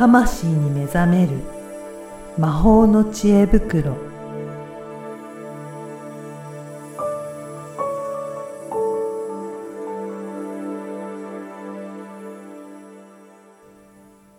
[0.00, 1.32] 魂に目覚める
[2.38, 3.98] 魔法の知恵袋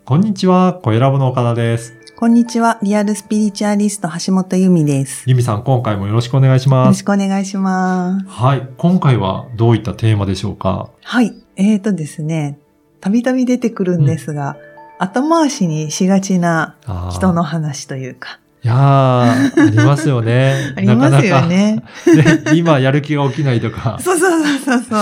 [0.03, 1.93] こんにちは、小ラボの岡田です。
[2.15, 2.79] こんにちは。
[2.81, 5.25] リアルスピリチュアリスト橋本由美です。
[5.27, 6.87] ゆみさん、今回もよろしくお願いしよます。
[6.87, 8.25] ろしくお願いします。
[8.27, 10.89] はい、今回はどういったテーマでしょうか？
[11.03, 11.35] はい。
[11.55, 12.57] えーとですね、
[12.99, 14.57] たびたび出てくるんですが、
[15.03, 16.75] 後回しにしがちな
[17.11, 18.39] 人の話というか。。
[18.63, 21.81] いやー、ありますよね ありますよね。
[22.05, 23.97] なかなかね今やる気が起きないとか。
[23.99, 24.99] そうそうそうそうそう。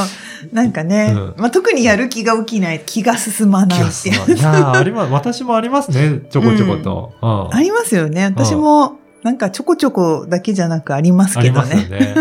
[0.54, 4.38] なんかね、うんまあ、特にやる気が起きない、気が進まないっていう。
[4.38, 5.12] いやー、あります。
[5.12, 7.12] 私もありますね、ちょこちょこと。
[7.22, 8.24] うんありますよね。
[8.24, 12.14] 私も、なんかちょこちょこだけじゃなくありますありますよけどね。
[12.14, 12.16] ね。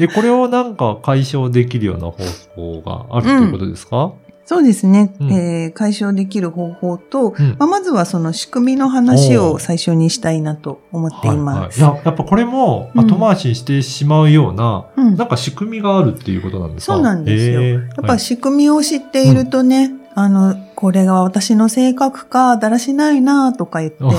[0.00, 2.16] え、これをなんか解消できるような方
[2.54, 4.12] 法があるということですか、
[4.46, 5.32] そうですね、うん。
[5.32, 7.56] えー解消できる方法と、うん。
[7.58, 11.82] まあ、まずはその仕組みの話を最初にしたいなと思っています。
[11.82, 13.06] はいはい、いや、やっぱこれもうん。
[13.06, 15.16] 後回しにしてしまうような、うん。
[15.16, 16.94] なんか仕組みがあるっていうことなんですか？
[16.94, 17.62] そうなんですよ。
[17.62, 24.14] やっぱ仕組みを知っているとね、あの、これが私の性格か、だらしないなとか言って、はい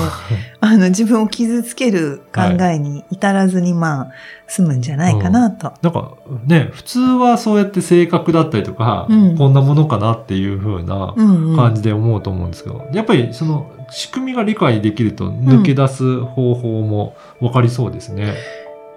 [0.60, 4.12] あの、自分を傷つける考えに至らずに、まあ、
[4.48, 5.72] 済むんじゃないかなと。
[5.82, 18.34] なんかね、普通はそうやって性格だったりとか、うんこんなものかなっていう風なうんうん感じで思うと思うんですけど、やっぱりその仕組みが理解できると抜け出す方法も分かりそうですね。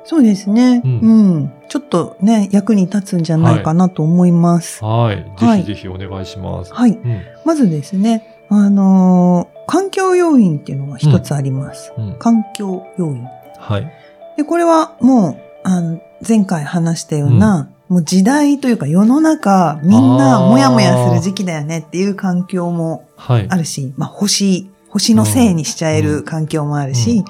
[0.04, 1.54] そうですね、ううんん。
[1.70, 4.84] ちょっとね、役に立つんじゃないかなと思います。
[4.84, 5.16] はい。
[5.38, 6.74] はいぜひぜひお願いします。
[6.74, 6.92] はい。
[6.92, 7.22] うん。
[7.46, 11.94] まずですね、あのー環境要因っていうのが一つあります。
[11.98, 12.16] うん。
[12.20, 13.26] 環境要因。
[13.58, 13.90] はい。
[14.36, 23.48] で、これはもう、あの、前回話したような、もう時代というか世の中、みんなもやもやする時期だよねっていう環境もはい。
[23.50, 27.26] あるし、まあ星、星のせいにしちゃえる環境もあるし、うん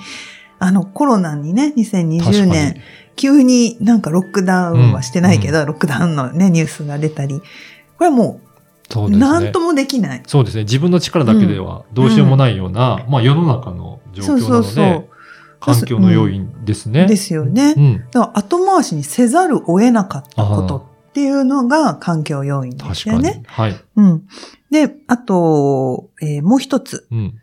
[0.63, 2.81] あのコロナにね、2020確か年に、
[3.15, 7.39] 急になんかロックダウンはしてないけど、ロックダウンのね、ニュースが出たり、
[7.97, 9.25] これはもう、そうですね。
[9.25, 10.21] なんともできない。
[10.27, 10.63] そうですね。
[10.63, 15.09] 自分の力だけではどうしようもないような、まあ世の中の状況なので、そうそうそう
[15.59, 17.07] 環境の要因ですね。
[17.07, 17.73] ですよね。
[17.75, 18.03] うん。
[18.11, 20.77] だから後回しにせざるを得なかったこと
[21.09, 23.09] っていうのが環境要因です。
[23.09, 23.41] よね。
[23.47, 23.75] はい。
[23.95, 24.27] うん。
[24.69, 27.33] で、あと、えーもう一つ、うん。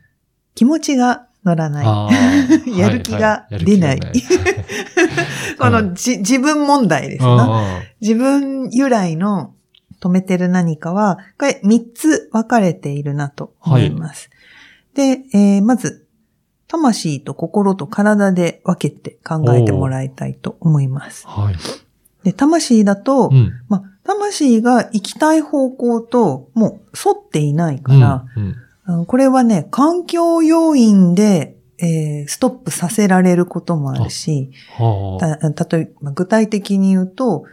[0.54, 2.78] 気持ちが乗ら ない。
[2.78, 4.00] やる気が出ない
[5.58, 7.36] このじ自分問題ですな。
[7.38, 9.54] あ自分由来の
[10.00, 14.30] 止めてる何かは、これ三つ分かれているなと思います。
[14.94, 16.06] で、えーまず、
[16.68, 21.42] 魂と心と体で分けて考えてもらいたいと思いますー。
[21.42, 21.56] はい。
[22.24, 23.52] で、魂だと、うん。
[23.68, 28.56] まあ、魂が行きたい方向ともう沿っていないから、うん、うんうん
[29.06, 35.52] これはね、環境要因で、えーストップさせられることもあるし、はあ。
[35.52, 37.44] た例えば具体的に言うと、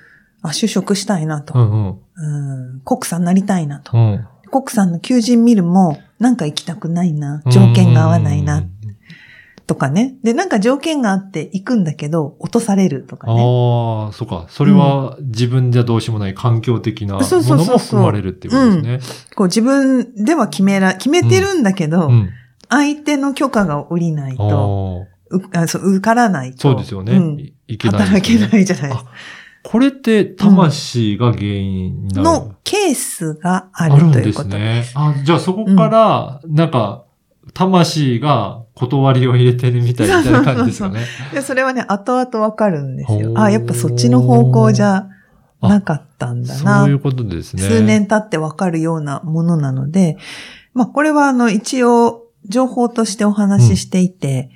[0.41, 1.99] あ、就職したいなと、うんうん。
[2.15, 4.27] うん、コックさんになりたいなと、うん。
[4.49, 8.63] コックさんの求人見るも、なんか行きたくないな、条件が合わないな、
[9.67, 10.15] とかね。
[10.23, 13.33] で、なんか条件があって行くんだけど、落とされるとかね。
[13.33, 14.45] ああ、そうか。
[14.49, 19.25] それは自分じゃどうしようもない環境的なものも含まれるっていうことですね。
[19.35, 22.29] こう自分では決めら、決めてるんだけど、うん。
[22.69, 25.57] 相手の許可が下りないと、ああ。
[25.59, 26.61] うあそう受からないと。
[26.61, 27.13] そうですよね。
[27.13, 29.11] うんいいけないね、働けないじゃないですか。
[29.63, 32.23] これって魂が原因になる？
[32.23, 34.93] のケースがああるるんですということでねす。。
[34.95, 37.05] あ、じゃあそこから、なんか、
[37.53, 41.05] 魂が断りを入れてるみたいな感じですかね。
[41.33, 45.07] でそれはね、後々わかるんですよあ、やっぱそっちの方向じゃ
[45.61, 46.81] なかったんだな。
[46.81, 47.63] そういうことですね。
[47.63, 50.17] 数年経ってわかるようなものなので、
[50.73, 54.49] まあこれはあの一応情報としてお話ししていて、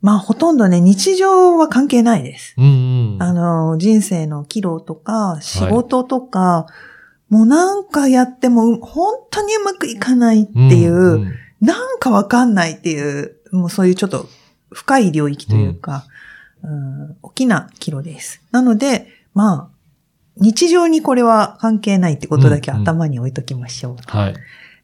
[0.00, 2.54] まあほとんどね、日常は関係ないです。
[2.58, 3.22] うんうん。
[3.22, 6.66] あの、人生の岐路とか、仕事とか、
[7.28, 14.28] もうなんかやってもう本当にうまくいかないっていう、んんなんかわかんないっていう、もうそういうちょっと
[14.72, 16.04] 深い領域というか、
[16.62, 18.42] うん大きな岐路です。
[18.50, 19.68] なので、まあ、
[20.36, 23.96] 日常にこれは関係ないってことだけうんうん頭に置いときましょう。
[24.06, 24.34] はい。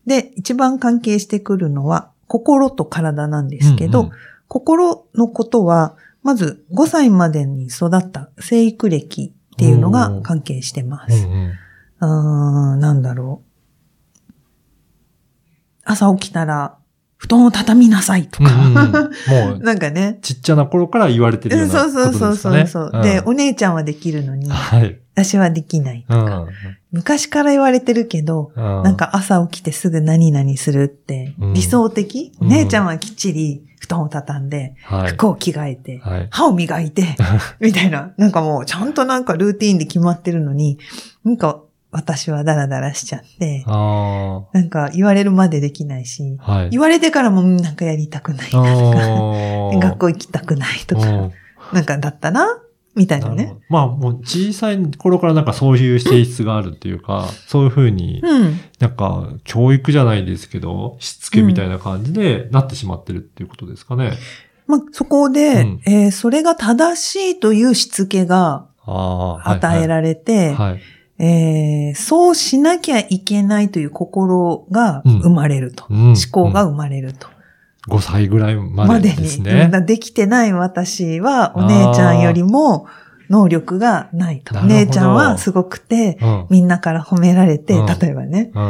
[0.06, 4.12] で、一番関係してくるのは、心と体なんですけど、うんうん
[4.50, 11.26] 心のことは、まず5歳までに育った生育歴っていうのが関係してます。
[11.26, 11.52] うんうん
[12.00, 13.47] うーん、なんだろう。
[15.88, 16.76] 朝起きたら、
[17.16, 20.18] 布団を畳みなさいとか、うんうんうんもう、 なんかね。
[20.22, 22.66] ちっちゃな頃から言われてるようなそうことそうですかね。
[22.66, 23.02] そうそうそう。
[23.02, 24.98] で、んお姉ちゃんはできるのに、はい。
[25.16, 26.06] 私はできない。
[26.08, 26.46] うん。
[26.92, 35.08] 昔から言われてるけど、ななん、か朝起きてすぐ何々するってうん理想的、うんお姉ちゃんはきっちり布団を畳んで、はい。
[35.08, 36.28] 服を着替えて、はい。
[36.30, 37.16] 歯を磨いて、
[37.58, 38.12] みたいな。
[38.16, 40.78] なんかもうちゃんとなんかルーティーンで決まってるのに、
[41.24, 46.52] なんか私はダラダラしちゃって、あなんか言われるまでできないし、あ。
[46.52, 46.70] はい。
[46.70, 51.32] 言われてからもうんなんかやりたくないなとか、 学校行きたくないとうか、ん
[51.72, 52.60] なんかだったな、
[52.94, 58.60] みたいなねまあもう小さい頃からなんかそういう性質があるっていうか、そういうふうにうん。
[58.80, 64.12] なんか教育じゃないですけど、しつけみたいな感じでなってしまってるっていうことですかね。
[64.66, 67.02] まあ、そこで、うんえーそれが正
[67.32, 68.66] しいというしつけが。
[68.90, 70.80] 与えられて、はい。
[71.18, 75.86] えーそうしなきゃいけないという心が生まれると。
[75.90, 77.28] うん思考が生まれると。
[77.88, 79.68] 5歳ぐらいまでですうんね。
[79.70, 82.86] だできてない私はお姉ちゃんよりも
[83.30, 84.58] 能力がないと。
[84.58, 86.46] お姉ちゃんはすごくて、うん。
[86.50, 88.50] みんなから褒められて、うん例えばね。
[88.54, 88.62] うん。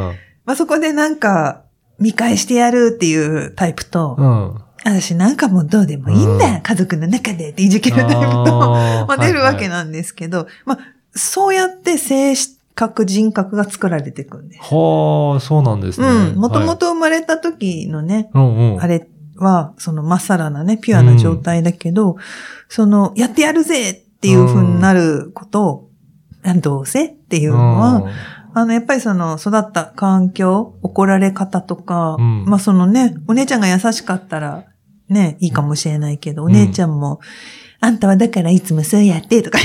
[0.45, 1.63] まあ、そこでなんか、
[1.99, 4.61] 見返してやるっていうタイプと、うん。
[4.83, 8.71] 私なんかもうどうでもいいんだよ、うん家族の中でっていじけるタイプと、
[9.07, 10.79] まあ、出るわけはいはいなんですけど、まあ、
[11.15, 12.33] そうやって性
[12.75, 14.61] 格、人格が作られていくんです。
[14.61, 16.07] はあ、そうなんですね。
[16.07, 16.35] うん。
[16.35, 18.81] もともはいと生まれた時のね、うんうん。
[18.81, 22.17] あれは、そのまっさらなね、ピュアな状態だけど、
[22.67, 25.89] その、やってやるぜっていう風になることを、
[26.43, 28.09] あどうせっていうのは、
[28.53, 34.65] あの、やっぱりその、育った環境、怒られ方とか、うんまあそのね、お姉ちゃんが優しかったら、
[35.09, 37.19] ね、いいかもしれないけど、お姉ちゃんも、
[37.81, 39.57] あんたはだからいつもそうやって、とか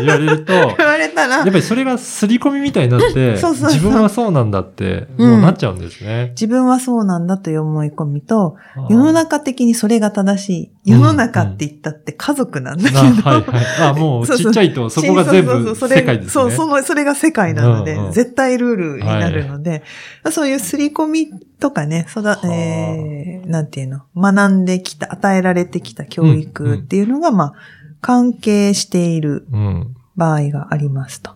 [0.00, 6.30] 言われると、言われたらやっぱ、りそれが刷り込みみたいになって、そうそう自分はそうなんだって、うんもうなっちゃうんですね。
[6.30, 8.56] 自分はそうなんだという思い込みと、
[8.90, 10.72] 世の中的にそれが正しい。
[10.84, 12.98] 世の中って言ったって家族なんだけど。
[12.98, 13.90] あはいはい。
[13.90, 16.30] あ、もうちっちゃいとそこが全部世界ですね。
[16.30, 19.82] そう、その、それが世界なので、うんうん絶対ルールになるので、
[20.30, 21.30] そういう刷り込み
[21.62, 22.48] とかね、そだは、あ。
[22.52, 27.54] えー、なんていうの、学んできた、与えられてきた教育っていうのが、まあ、
[28.00, 29.96] 関係しているうん。
[30.16, 31.30] 場合がありますと。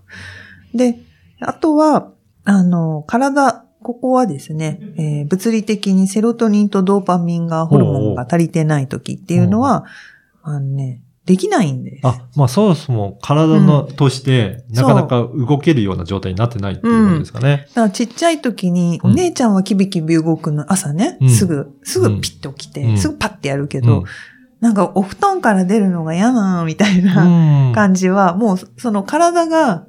[0.75, 0.99] で、
[1.41, 2.11] あとは、
[2.45, 9.85] あの、体、ここはですね、えー物理的にセロトニンとドーパミンが、ホルモンが足りてない時っていうのは、
[10.43, 12.07] あのね、できないんです。
[12.07, 17.67] あ、まあそもそも体の、として、なかなか動けるような状態になってないっていうことですかね。
[17.71, 19.11] だからちっちゃい時に、うん。
[19.11, 21.29] お姉ちゃんはキビキビ動くの、朝ね、うん。
[21.29, 22.99] すぐ、すぐピッと起きて、うん。
[22.99, 24.05] すぐパッてやるけど、うん。
[24.61, 27.73] なんかお布団から出るのが嫌なみたいなうん。
[27.75, 29.85] 感じは、もうその体が、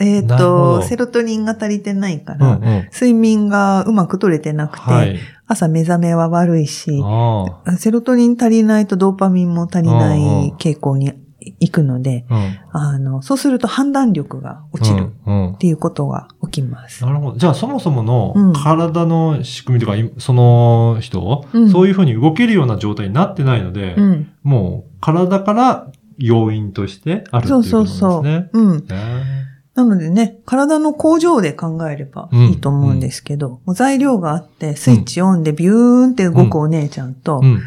[0.00, 2.88] えっ、なるほどと、セロトニンが足りてないかうんら、うん。
[2.92, 5.18] 睡眠がうまく取れてなくて、はい。
[5.46, 11.12] 朝目覚めは悪いし、あセロトニン足りないとドーパミンも足りなうんうんい傾向に
[11.60, 12.34] 行くので、あ。
[12.34, 12.58] うん。
[12.72, 15.46] あの、そうすると判断力が落ちるうん。
[15.46, 17.04] うんっていうことが起きます。
[17.04, 17.38] なるほど。
[17.38, 24.32] じゃあそもそものうん体の仕組みとか、いその人、うんそういうふうに動けるような状態になってないので、うん。
[24.42, 25.86] もう体から
[26.18, 28.50] 要因としてあるっていうことですね。
[28.52, 28.78] うん。
[28.78, 35.74] ねなのでね、体の工場で考えればいいと思うんですけど、もう材料があって、スイッチオンでビュー
[36.08, 37.60] ンって動くお姉ちゃんと、うん。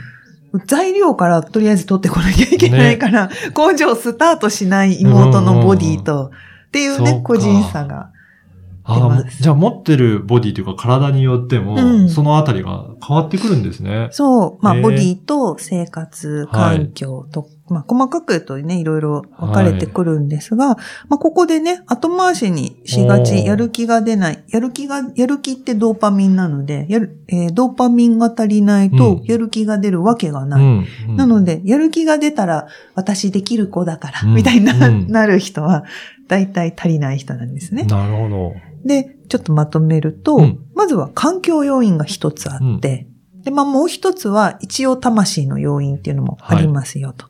[0.65, 6.31] 材料からとりあえず取ってこなきゃいけないから、工場スタートしない妹のボディと、
[6.67, 8.11] っていうね、個人差が。
[8.89, 14.07] ああ、じゃあ持ってるボディというか体によっても、うんそのあたりが変わってくるんですね。
[14.11, 20.77] そう、まあ、ボディと生活環境と、まあ、細かく言うとね、いろいろ分かれてくるんですが、
[21.09, 24.43] まあ、ここでね、後回しにしがち、やる気が出ない。
[24.47, 30.63] やる気が、やる気ってドーパミンなので、やる、えードーパミンが足りないとうん、やる気が出るわけがない。
[30.63, 30.87] うん。
[31.09, 35.83] うんなので、やる気が出たら、私できる子だから、うんみたいな、うんなる人は、
[36.27, 37.83] 大体足りない人なんですね。
[37.83, 38.53] なるほど。
[38.85, 43.07] で、ちょっとまとめると、うんまずは環境要因が一つあって、
[43.43, 47.25] で、まあもう一つは一応魂の要因っていうのもありますよと。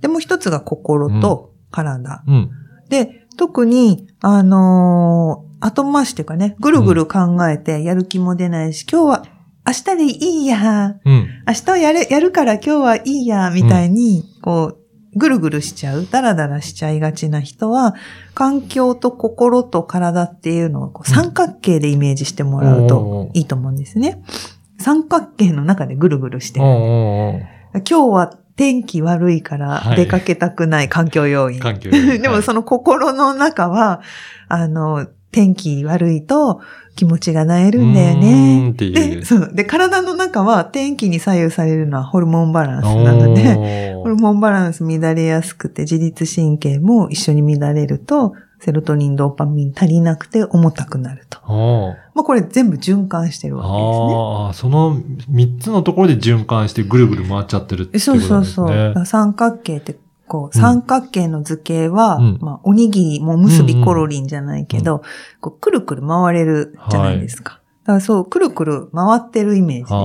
[0.00, 2.24] で、もう一つが心と体。
[2.26, 2.50] うん。
[2.88, 9.24] で、特に、あのー後回しっていうかね、ぐるぐる考えてやる気も出ないし、今日は
[9.66, 11.26] 明日でいいや、うん。
[11.46, 14.78] 明日はやる、やるから今日はいいや、みたいに、こう、
[15.18, 17.94] ぐるぐるしちゃう、ダラダラしちゃいがちな人は、
[18.34, 24.22] 環境と心と体っていうのをこううん三角形でイメージしてもらうといいと思うんですね。
[24.78, 26.64] 三角形の中でぐるぐるしてる。
[26.66, 31.60] 今日は天気悪いからはい出かけたくない環境要因。
[31.60, 34.00] 環境 でもその心の中は、
[34.48, 36.60] あの、天気悪いと
[36.96, 38.70] 気持ちがなえるんだよね。
[38.70, 39.50] っていうで、そう。
[39.54, 51.38] で、体の中は天気に左右されるのはホルモンバランスなので、ホルモンバランス乱れやすくて自律神経も一緒に乱れると、セロトニン、ドーパミン足りなくて重たくなると。
[52.14, 53.84] まあこれ全部循環してるわけですね。
[53.84, 54.96] ああ、その
[55.30, 58.20] 3つのところで循環してぐるぐる回っちゃってるってことですね。
[58.20, 58.68] そうそう。
[58.68, 59.96] だから三角形って、
[60.28, 62.38] こう、うん三角形の図形は、うん。
[62.40, 65.02] まあ、おにぎり、もう結びコロリンじゃないけど、
[65.40, 67.60] こう、くるくる回れるじゃないですか。
[67.84, 69.98] だからそう、くるくる回ってるイメージですね。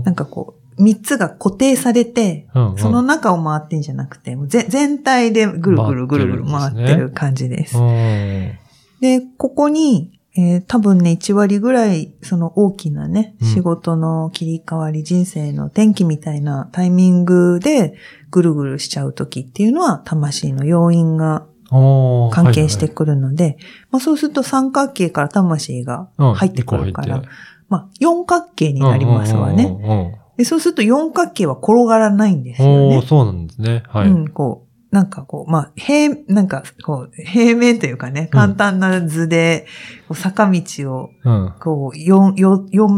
[0.00, 2.78] あなんかこう、三つが固定されて、あ、うんうん。
[2.78, 7.78] その中を回ってんじゃなくて、もうぜ全体でぐるぐるぐるぐる回ってる感じです。
[7.78, 8.58] うん。
[9.00, 17.94] で、ここに、えー多分ね、1割ぐらい、その大きなね、うん仕事の切り替わり、人生の転機みたいなタイミングで、
[18.30, 23.56] ぐるぐるしちゃう時っていうのは、魂の要因が関係してはいくるので、
[23.90, 27.22] まあそうすると三角形から魂がはい入ってくるから、うん
[27.68, 30.16] まあ四角形になりますわね。
[30.36, 33.02] で、そうすると四角形は転がらないんですよね。
[33.02, 33.82] そうなんですね。
[33.88, 34.08] はい。
[34.08, 39.66] うん、こう、なんかこう、まあ、平、なんかこう、平面というかね、簡単な図で、
[40.14, 40.62] 坂道
[40.94, 41.54] を、うん。
[41.60, 42.34] こう、四、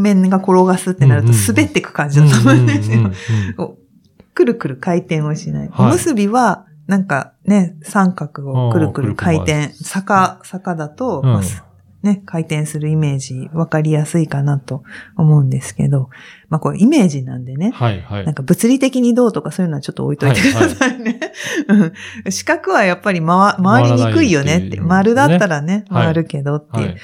[0.01, 3.11] 面が転がすってなると滑っていく感じだと思うんですよ。
[4.35, 5.69] くるくる回転をしない。
[5.69, 11.23] はいおむすびは、なんかね、三角をくるくる回転、坂、坂だと、
[12.03, 14.85] ね、回転するイメージ、わかりやすいかなと
[15.17, 16.11] 思うんですけど、
[16.49, 18.35] まあこれイメージなんでね、はいはいなん。
[18.35, 21.19] か物理的にどうとかそういうのはちょっと置いといてくださいね。
[21.69, 21.93] うん
[22.31, 24.67] 四角はやっぱり回回りにくいよねって。
[24.69, 26.87] っていう丸だったらね、はい回るけどっていう。
[26.87, 26.97] はい。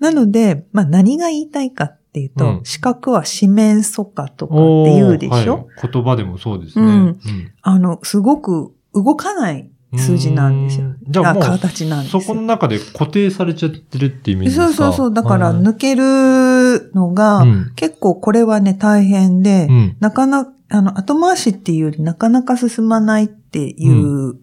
[0.00, 6.86] なので、まあ何が言いたいかっていうと、うん四角は四面楚歌とかって言うでしょ、はい言葉でもそうですね。
[6.86, 7.18] うん
[7.60, 10.88] あの、すごく動かない数字なんですよう。
[10.90, 12.20] んじゃあもう、形なんですよ。
[12.20, 14.66] そこの中で固定されちゃってるっていう意味ですか？
[14.66, 15.14] そうそうそう。
[15.14, 24.34] だからはい抜けるのが、うん結構これはね大変で、うんなかなか、あの、後回しっていうよりなかなか進まないっていう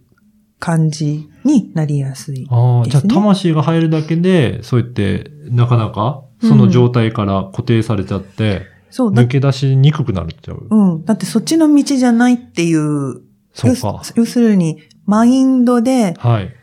[0.60, 2.48] 感じになりやすい。
[2.50, 10.66] ああ、じゃあ魂が入るだけで、そうやって、なかなか、その状態から固定されちゃって、そう、だ抜け出しにくくなるっちゃう。
[10.68, 11.06] うん。
[11.06, 13.22] だってそっちの道じゃないっていう、
[13.54, 14.02] そうか。
[14.16, 16.54] 要要するに、マインドで、はい。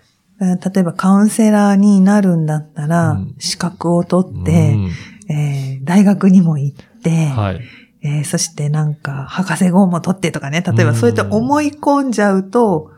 [0.41, 3.35] えー例えばカウンセラーになるんだったら、うん。
[3.39, 4.91] 資格を取って、うん。
[5.35, 7.61] えー大学にも行って、はい。
[8.03, 10.97] えーそしてなんか、博士号も取ってとかね、例えばうん。
[10.97, 12.91] そうやって思い込んじゃうと、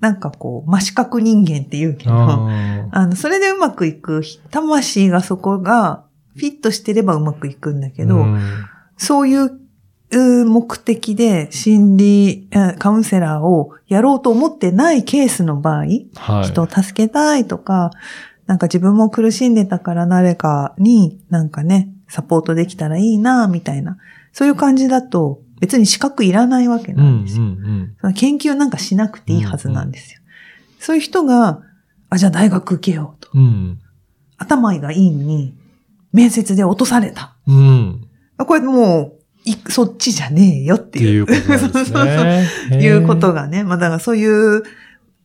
[0.00, 2.48] なんかこう、真四角人間って言うけど、あ
[2.92, 6.04] あの、それでうまくいく、魂がそこが
[6.36, 8.40] フィットしてればうまくいくんだけど、ーうん。
[8.98, 9.28] そう
[10.12, 16.44] いうう目的で心理えカウンセラーをやろうと思ってないケースの場合、はい。
[16.44, 17.90] 人を助けたいとか、
[18.46, 23.98] なんか自分も苦しんでたから誰かになんかね、サポートできたらいいな、みたいな。
[24.32, 27.44] そういう感じだと別に資格いらないわけうなんんですよ。
[27.44, 30.20] うんその研究なんかしなくていいはずなんですよ。
[30.78, 31.62] そういう人が、
[32.10, 33.30] あ、じゃあ大学受けようと。
[33.34, 33.40] うん。
[33.40, 33.78] うん。
[34.38, 35.54] 頭がいいのに、
[36.12, 37.36] 面接で落とされた。
[37.46, 38.08] うん。
[38.36, 41.12] あこれもう、いそっちじゃねえよっってていう。
[41.12, 42.46] いうこと そうそうそうね。
[42.70, 43.64] へーいうことがね。
[43.64, 44.26] まあだからそうい
[44.58, 44.62] う、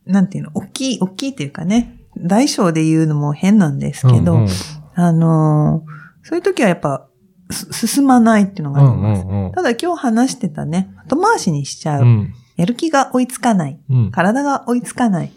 [0.06, 4.48] なんていうの、大きい、大きいっていうかね、大小で言うのも変なんですけど、うんうん
[4.96, 7.08] あのーそういう時はやっぱ、
[7.52, 9.22] す進まないっていうのがあります。
[9.22, 12.04] うんうんうんただ今日話してたね、後回しにしちゃう。
[12.04, 13.80] うんやる気が追いつかない。
[13.90, 15.32] うん体が追いつかない。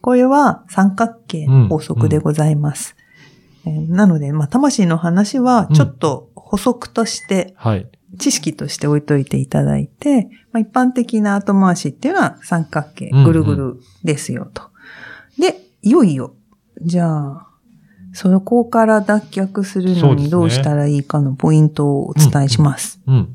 [0.00, 2.94] これは三角形の法則でございます。
[3.66, 7.88] えーなので、まあ、魂の話はちょっと補足として、はい。
[8.16, 14.62] 知識として置いといていただいて、まあ、一般的な後回しっていうのは三角形、うんうんぐるぐるですよと。
[15.38, 16.34] で、いよいよ、
[16.80, 17.48] じゃあ、
[18.12, 23.00] そこから脱却するのにどうしたらいいかのポイントをお伝えします。
[23.06, 23.34] うん。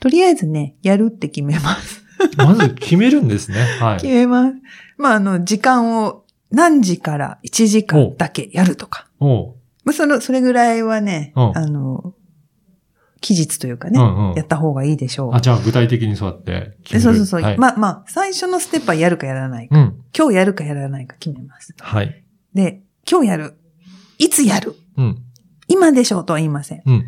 [0.00, 2.02] とりあえずね、やるって決めます。
[2.36, 3.60] まず決めるんですね。
[3.78, 4.10] は決い。
[4.10, 4.56] めます。
[4.96, 9.08] まあ、あの、時間を何時から1時間だけやるとか。
[9.20, 9.54] おう
[9.84, 12.14] まあ、その、それぐらいはね、うんあの、
[13.22, 15.34] 期日というかね、うんうんやった方がいいでしょう。
[15.34, 17.42] あ、じゃあ具体的にそうやって決めそうそうそう。
[17.42, 17.58] はい。
[17.58, 19.78] まあまあ、最初のステップはやるかやらないか。
[19.78, 20.02] うん。
[20.16, 21.74] 今日やるかやらないか決めます。
[21.78, 22.24] はい。
[22.52, 23.54] で、今日やる。
[24.18, 25.18] いつやるうん。
[25.68, 26.82] 今でしょうとは言いません。
[26.84, 27.04] うん。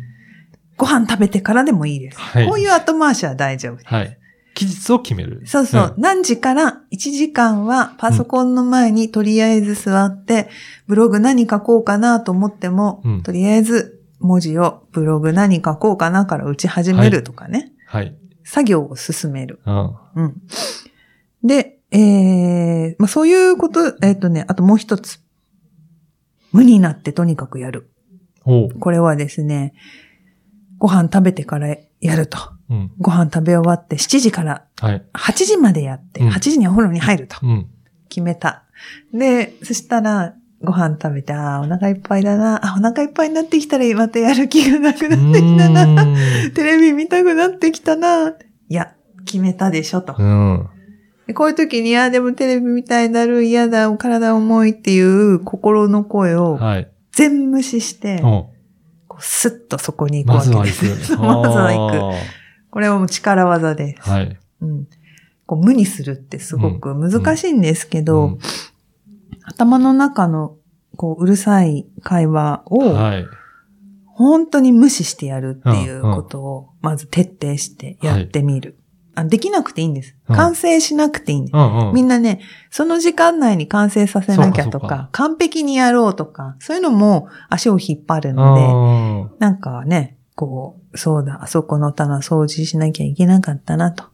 [0.77, 2.19] ご飯食べてからでもいいです。
[2.19, 3.87] はいこういう後回しは大丈夫です。
[3.87, 4.17] はい。
[4.55, 5.41] 期日を決める。
[5.45, 5.95] そうそう。
[5.97, 10.49] 何時から1時間はパソコンの前にとりあえず座って、
[10.87, 13.94] ブログ何書こうかなと思っても、うんとりあえず
[14.25, 17.71] 文字をブログ何書こうかなから打ち始めるとかね。
[17.87, 18.15] はい。
[18.43, 19.59] 作業を進める。
[19.65, 19.95] うん。
[20.15, 20.41] うん。
[21.43, 25.19] で、えー、まあそういうこと、えっ、とね、あともう一つ。
[26.51, 27.89] 無になってとにかくやる。
[28.41, 29.73] ほこれはですね、
[30.77, 32.37] ご飯食べてからやると。
[32.69, 32.73] う。
[32.73, 32.91] うん。
[32.99, 35.05] ご飯食べ終わって7時からはい。
[35.13, 37.67] 8時までやって、うん8時にお風呂に入るとうん。
[38.09, 38.63] 決めた。
[39.13, 42.65] で、そしたら、ご飯食べて、ああ、お腹いっぱいだな。
[42.65, 46.05] あ、お腹いっぱいになってきたらまたやる気がなくなってきたな。
[46.53, 48.29] テレビ見たくなってきたな。
[48.29, 48.33] い
[48.69, 48.93] や、
[49.25, 50.15] 決めたでしょと。
[50.17, 50.69] うん。
[51.27, 56.91] でこういう時に、いや、でもテレビみたいになる、嫌だ、体重いっていう心の声をはい。
[57.11, 58.49] 全無視して、お
[59.07, 61.15] こうスッとそこに行くわけです。
[61.15, 61.19] く。
[61.23, 61.97] まずは行く。
[61.97, 62.11] あ
[62.69, 64.01] これはもう力技です。
[64.01, 64.37] ーはい。
[64.61, 64.87] うん。
[65.45, 68.39] こう無にするってすごく難しいんですけど、うん
[69.45, 70.57] 頭の中の
[70.97, 73.25] こううるさい会話をはい。
[74.17, 78.79] 本当に無視してやるっていうことをまず徹底してやってみる。
[79.13, 80.15] あできなくていいんです。
[80.29, 81.55] うん完成しなくていいんです。
[81.55, 81.93] うんうん。
[81.93, 82.39] みんなね、
[82.71, 94.05] その時間内に完成させなきゃとかか完璧にやろうとか、そういうのも足を引っ張るので、あなんかね、こう、そうだ、あそこの棚掃除しなきゃいけなかったなと。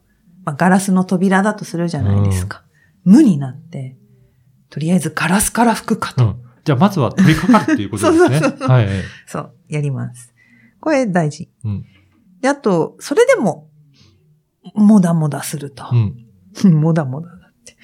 [0.44, 2.64] まあ、ガラスの扉だとするじゃないですか。
[3.04, 3.98] 無になって、
[4.72, 6.24] とりあえずガラスから吹くかと。
[6.24, 6.42] ーうん。
[6.64, 8.40] じゃあ、まずは取り掛かるっていうことですね。
[8.40, 8.88] そうそうそうはい。
[9.28, 10.34] そう、やります。
[10.80, 11.50] これ大事。
[11.64, 11.86] うん。
[12.42, 13.70] で、あと、それでも、
[14.74, 15.86] もだもだすると。
[15.92, 16.74] うん。
[16.80, 17.76] もだもだだって。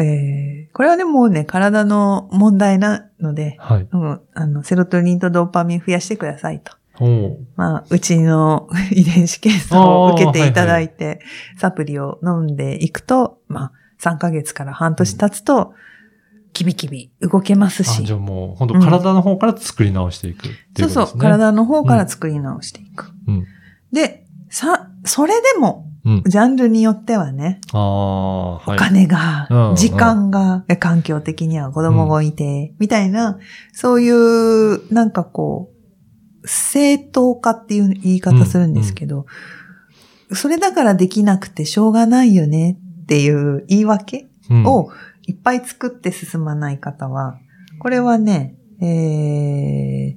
[0.00, 3.88] えー、これはね、もうね、体の問題なので、はい。
[3.92, 6.72] うん、あの、セロトニンとドーパミン増やしてくださいと。
[7.00, 11.20] おーまあ、うちの 遺伝子検査を受けていただいて、
[11.56, 15.74] サプリを飲んでいくと、まあ、3ヶ月から半年経つと、
[16.52, 20.94] キビキビ動けますあ、しじゃ、あもう、本当体の方から作り直していくっていうことですね。
[20.94, 23.10] そうそう、体の方から作り直していく。
[23.26, 23.46] うん。
[23.92, 26.22] で、さ、それでも、うん。
[26.26, 27.60] ジャンルによってはね。
[27.72, 33.38] お金が、うん時間が、環境的には子供がいて、みたいな、
[33.72, 35.70] そういう、なんかこ
[36.42, 39.26] う、正当化っていう言い方するんですけど、
[40.32, 44.90] それだからできなくてしょうがないよねっていう言い訳うんを
[45.22, 47.38] いっぱい作って進まない方は、
[47.78, 50.16] これはね、え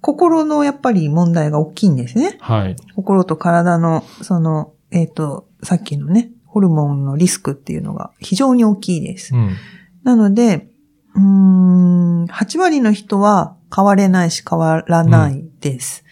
[0.00, 2.38] 心のやっぱり問題が大きいんですね。
[2.40, 2.76] はい。
[2.94, 9.34] 心と体の、その、えっ、と、さっきのね、ホルモンのリスクっていうのが非常に大きいです。
[9.34, 9.56] うん。
[10.02, 10.68] なので、
[11.14, 16.04] うーん、8割の人は変われないし変わらないです。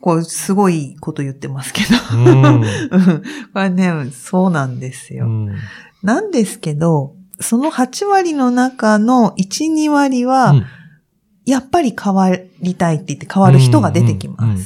[0.00, 2.18] こう、すごいこと言ってますけど。
[2.18, 2.44] うん。
[2.44, 2.62] うん
[3.52, 5.26] これね、そうなんですよ。
[5.26, 5.56] うん
[6.04, 10.66] なんですけど、その8割の中の1、2割は、うん
[11.46, 12.30] やっぱり変わ
[12.62, 14.40] りたいって言って変わる人が出てきます。
[14.40, 14.64] うんうんうん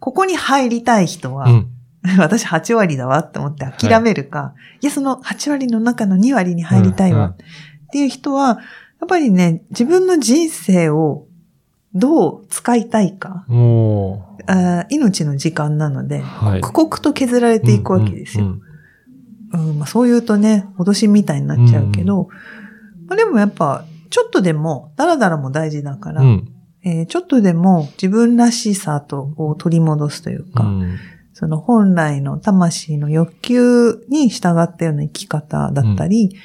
[0.00, 1.70] ここに入りたい人は、うん。
[2.18, 7.36] 私8割だわって思って諦めるか、い、や、その8割の中の2割に入りたいわうんうんっ
[7.90, 11.26] ていう人は、やっぱりね、自分の人生を
[11.94, 16.60] どう使いたいか、あー命の時間なので、はい。
[16.60, 18.44] 刻々と削られていくわけですよ。
[18.44, 18.62] うんうん
[19.56, 22.28] まあ、そう言うとね、脅しみたいになっちゃうけど、
[23.06, 26.28] まあ、でもやっぱ、ちょっとでも、ダラダラも大事だから、うん。
[26.28, 26.48] うん
[26.84, 30.98] えーちょっとでも自分らしさとを取り戻すというか、うん
[31.36, 36.36] その本来の魂の欲求に従ったような生き方だったり、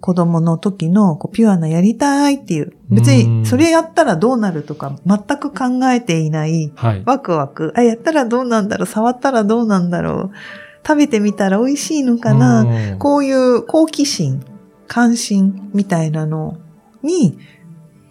[0.00, 6.72] 子供の時のこうピュアなやりたいっていう、別うんにそれやったらどうなるとか全く考えていない。
[7.04, 10.30] ワクワク、あ、やったらどうなんだろう、触ったらどうなんだろう、
[10.86, 14.42] 食べてみたら美味しいのかな、うんこういう好奇心、
[14.86, 16.58] 関心みたいなの
[17.02, 17.38] に、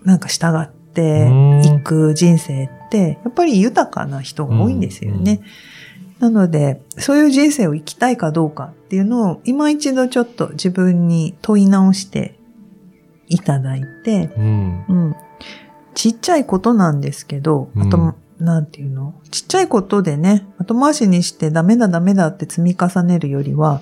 [0.03, 1.29] なんか従って
[1.65, 5.41] いく人生って、やっぱり豊かな人が多いんですよね。
[6.19, 12.39] なので、そういう人生を生きたいかどうかっていうのを、今一度ちょっと自分に問い直して
[13.27, 14.85] いただいて、うん。
[14.87, 15.15] うん。
[15.93, 19.13] ちっちゃいことなんですけど、うんあと、なんていうの？
[19.31, 23.81] ちっちゃいことでね、後回しにしてダメだダメだって積み重ねるよりは、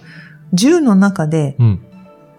[0.53, 1.81] 10の中でうん。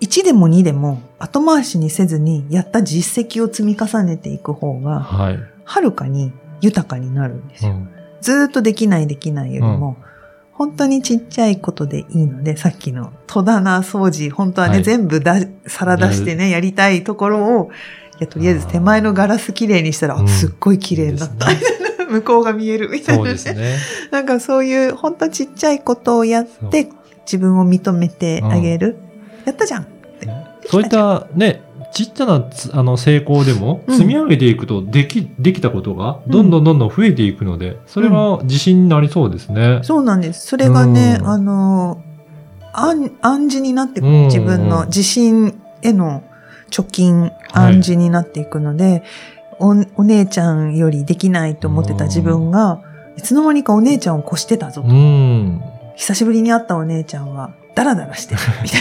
[0.00, 7.72] 1でも2でも後回しにせずにやった実績を積み重ねていく方が、はるかに豊かになるんですよ。
[7.72, 7.88] うん。
[8.20, 9.96] ずーっとできないできないよりも、
[10.52, 17.70] 本当にちっちゃいことでいいので、さっきの戸棚掃除、本当はね、はい全部だ、皿出してね、やりたいところを、
[18.18, 21.48] いや、とりあえず手前のガラスきれいにしたら、すっごい綺麗になった。
[22.08, 23.76] 向こうが見えるみたいな、そうですね。
[24.10, 26.88] なんかそういう、本当ちっちゃいことをやって、
[27.24, 28.96] 自分を認めてあげる。
[29.44, 29.86] やったじゃん。
[30.66, 39.80] そういったね、ちっちゃなつあの成功でもうん積み上げていくとでき、できたことがどんどんどんどん増えていくので、それが自信になりそうですね。
[39.82, 40.46] そうなんです。
[40.46, 42.02] それがね、うんあの、
[42.72, 44.12] 暗、暗示になってくる。
[44.12, 46.22] うん自分の自信への、
[46.70, 49.02] 貯金、暗示になっていくので、
[49.58, 52.82] お、お姉ちゃんよりできないと思ってた自分が、
[53.16, 54.88] いつの間にかお姉ちゃんを越してたぞと。
[54.88, 55.62] うん。
[55.96, 58.80] 久しぶりに会ったお姉ちゃんは、ダラダラしてる、 みたい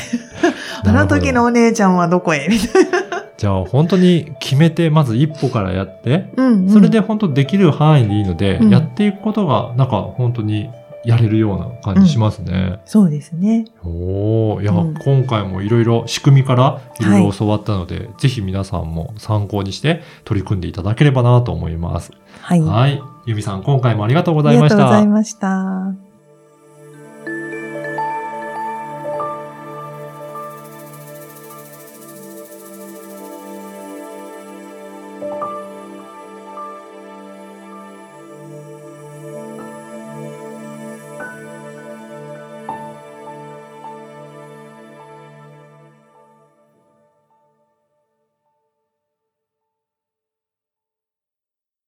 [0.94, 1.02] な。
[1.02, 2.48] あの時のお姉ちゃんはどこへ？
[2.50, 3.24] みたいな。
[3.38, 6.70] じゃあ本当に決めて、まず一歩からやって、うん、うん。
[6.70, 10.70] それで本当できる範囲でいいので、うんやっていくことが、なんか本当に
[11.06, 12.80] やれるような感じしますね。
[12.86, 13.66] そうですね。
[13.84, 22.12] おーいや、うん今回もいろいろ仕組みからいろいろ教わったので、ぜひ皆さんも参考にして取り組んでいただければなと思います。
[22.42, 22.62] はい。
[22.62, 23.02] はい。
[23.26, 25.48] ゆみさん、今回もありがとうごありがとうざいました。
[25.50, 26.05] ございました。